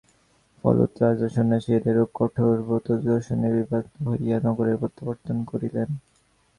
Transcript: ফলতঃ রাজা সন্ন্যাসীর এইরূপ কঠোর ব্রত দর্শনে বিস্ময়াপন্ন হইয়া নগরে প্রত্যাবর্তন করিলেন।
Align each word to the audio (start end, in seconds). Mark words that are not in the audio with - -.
ফলতঃ 0.63 0.95
রাজা 1.01 1.27
সন্ন্যাসীর 1.35 1.81
এইরূপ 1.89 2.09
কঠোর 2.15 2.55
ব্রত 2.67 2.87
দর্শনে 3.03 3.47
বিস্ময়াপন্ন 3.55 4.03
হইয়া 4.11 4.37
নগরে 4.47 4.73
প্রত্যাবর্তন 4.81 5.37
করিলেন। 5.51 5.89